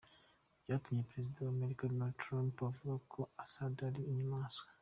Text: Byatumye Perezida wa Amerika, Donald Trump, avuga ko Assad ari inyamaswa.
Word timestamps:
Byatumye 0.63 1.07
Perezida 1.09 1.37
wa 1.45 1.53
Amerika, 1.55 1.89
Donald 1.91 2.15
Trump, 2.23 2.53
avuga 2.71 2.95
ko 3.13 3.19
Assad 3.43 3.75
ari 3.89 4.01
inyamaswa. 4.11 4.63